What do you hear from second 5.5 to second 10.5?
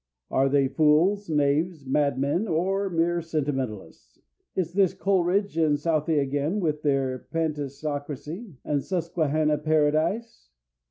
and Southey again with their Pantisocracy and Susquehanna Paradise?